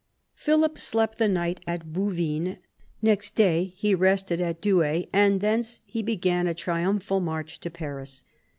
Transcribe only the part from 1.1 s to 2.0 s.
the night at